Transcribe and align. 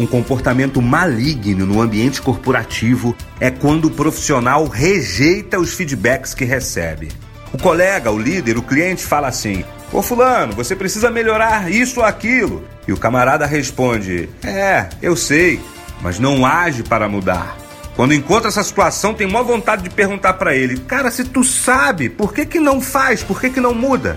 Um 0.00 0.06
comportamento 0.06 0.80
maligno 0.80 1.66
no 1.66 1.78
ambiente 1.78 2.22
corporativo 2.22 3.14
é 3.38 3.50
quando 3.50 3.84
o 3.84 3.90
profissional 3.90 4.66
rejeita 4.66 5.60
os 5.60 5.74
feedbacks 5.74 6.32
que 6.32 6.42
recebe. 6.42 7.08
O 7.52 7.58
colega, 7.58 8.10
o 8.10 8.18
líder, 8.18 8.56
o 8.56 8.62
cliente 8.62 9.04
fala 9.04 9.28
assim: 9.28 9.62
Ô 9.92 10.00
Fulano, 10.00 10.54
você 10.54 10.74
precisa 10.74 11.10
melhorar 11.10 11.70
isso 11.70 12.00
ou 12.00 12.06
aquilo. 12.06 12.64
E 12.88 12.94
o 12.94 12.96
camarada 12.96 13.44
responde: 13.44 14.26
É, 14.42 14.88
eu 15.02 15.14
sei, 15.14 15.60
mas 16.00 16.18
não 16.18 16.46
age 16.46 16.82
para 16.82 17.06
mudar. 17.06 17.58
Quando 17.94 18.14
encontra 18.14 18.48
essa 18.48 18.64
situação, 18.64 19.12
tem 19.12 19.26
maior 19.26 19.44
vontade 19.44 19.82
de 19.82 19.90
perguntar 19.90 20.32
para 20.32 20.56
ele: 20.56 20.80
Cara, 20.80 21.10
se 21.10 21.24
tu 21.24 21.44
sabe, 21.44 22.08
por 22.08 22.32
que, 22.32 22.46
que 22.46 22.58
não 22.58 22.80
faz? 22.80 23.22
Por 23.22 23.38
que, 23.38 23.50
que 23.50 23.60
não 23.60 23.74
muda? 23.74 24.16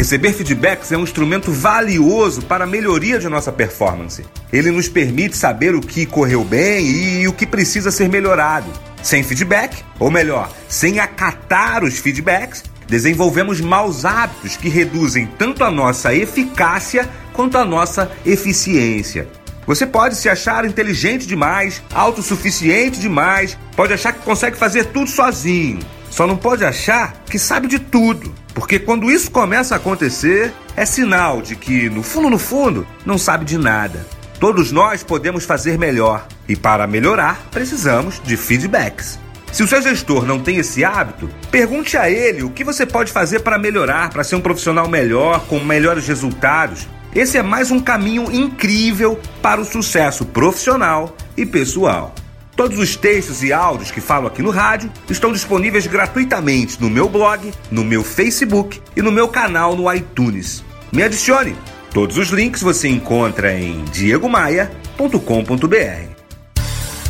Receber 0.00 0.32
feedbacks 0.32 0.90
é 0.92 0.96
um 0.96 1.02
instrumento 1.02 1.52
valioso 1.52 2.40
para 2.40 2.64
a 2.64 2.66
melhoria 2.66 3.18
de 3.18 3.28
nossa 3.28 3.52
performance. 3.52 4.24
Ele 4.50 4.70
nos 4.70 4.88
permite 4.88 5.36
saber 5.36 5.74
o 5.74 5.80
que 5.82 6.06
correu 6.06 6.42
bem 6.42 6.86
e 7.20 7.28
o 7.28 7.34
que 7.34 7.44
precisa 7.44 7.90
ser 7.90 8.08
melhorado. 8.08 8.72
Sem 9.02 9.22
feedback, 9.22 9.84
ou 9.98 10.10
melhor, 10.10 10.50
sem 10.66 10.98
acatar 10.98 11.84
os 11.84 11.98
feedbacks, 11.98 12.64
desenvolvemos 12.88 13.60
maus 13.60 14.06
hábitos 14.06 14.56
que 14.56 14.70
reduzem 14.70 15.28
tanto 15.38 15.62
a 15.62 15.70
nossa 15.70 16.14
eficácia 16.14 17.06
quanto 17.34 17.58
a 17.58 17.64
nossa 17.66 18.10
eficiência. 18.24 19.28
Você 19.66 19.86
pode 19.86 20.16
se 20.16 20.30
achar 20.30 20.64
inteligente 20.64 21.26
demais, 21.26 21.82
autossuficiente 21.92 22.98
demais, 22.98 23.58
pode 23.76 23.92
achar 23.92 24.14
que 24.14 24.24
consegue 24.24 24.56
fazer 24.56 24.86
tudo 24.86 25.10
sozinho. 25.10 25.78
Só 26.10 26.26
não 26.26 26.36
pode 26.36 26.64
achar 26.64 27.22
que 27.24 27.38
sabe 27.38 27.68
de 27.68 27.78
tudo, 27.78 28.34
porque 28.52 28.78
quando 28.78 29.10
isso 29.10 29.30
começa 29.30 29.74
a 29.74 29.78
acontecer, 29.78 30.52
é 30.76 30.84
sinal 30.84 31.40
de 31.40 31.54
que, 31.54 31.88
no 31.88 32.02
fundo, 32.02 32.28
no 32.28 32.38
fundo, 32.38 32.86
não 33.06 33.16
sabe 33.16 33.44
de 33.44 33.56
nada. 33.56 34.04
Todos 34.40 34.72
nós 34.72 35.02
podemos 35.02 35.44
fazer 35.44 35.78
melhor 35.78 36.26
e, 36.48 36.56
para 36.56 36.86
melhorar, 36.86 37.46
precisamos 37.50 38.20
de 38.24 38.36
feedbacks. 38.36 39.18
Se 39.52 39.62
o 39.62 39.68
seu 39.68 39.82
gestor 39.82 40.24
não 40.24 40.40
tem 40.40 40.56
esse 40.58 40.84
hábito, 40.84 41.28
pergunte 41.50 41.96
a 41.96 42.10
ele 42.10 42.42
o 42.42 42.50
que 42.50 42.64
você 42.64 42.86
pode 42.86 43.12
fazer 43.12 43.40
para 43.40 43.58
melhorar, 43.58 44.10
para 44.10 44.24
ser 44.24 44.36
um 44.36 44.40
profissional 44.40 44.88
melhor, 44.88 45.44
com 45.46 45.58
melhores 45.60 46.06
resultados. 46.06 46.88
Esse 47.14 47.36
é 47.36 47.42
mais 47.42 47.70
um 47.70 47.80
caminho 47.80 48.30
incrível 48.32 49.18
para 49.42 49.60
o 49.60 49.64
sucesso 49.64 50.24
profissional 50.24 51.16
e 51.36 51.44
pessoal. 51.44 52.14
Todos 52.60 52.78
os 52.78 52.94
textos 52.94 53.42
e 53.42 53.54
áudios 53.54 53.90
que 53.90 54.02
falo 54.02 54.26
aqui 54.26 54.42
no 54.42 54.50
rádio 54.50 54.92
estão 55.08 55.32
disponíveis 55.32 55.86
gratuitamente 55.86 56.78
no 56.78 56.90
meu 56.90 57.08
blog, 57.08 57.50
no 57.70 57.82
meu 57.82 58.04
Facebook 58.04 58.82
e 58.94 59.00
no 59.00 59.10
meu 59.10 59.28
canal 59.28 59.74
no 59.74 59.90
iTunes. 59.90 60.62
Me 60.92 61.02
adicione! 61.02 61.56
Todos 61.90 62.18
os 62.18 62.28
links 62.28 62.60
você 62.60 62.86
encontra 62.86 63.58
em 63.58 63.82
diegomaia.com.br. 63.84 66.10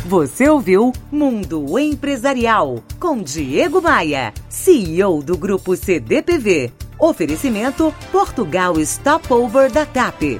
Você 0.05 0.47
ouviu 0.47 0.93
Mundo 1.11 1.77
Empresarial 1.77 2.81
com 2.97 3.21
Diego 3.21 3.81
Maia, 3.81 4.33
CEO 4.47 5.21
do 5.21 5.37
Grupo 5.37 5.75
CDPV. 5.75 6.71
Oferecimento 6.97 7.93
Portugal 8.09 8.75
Stopover 8.85 9.69
da 9.69 9.85
TAP. 9.85 10.39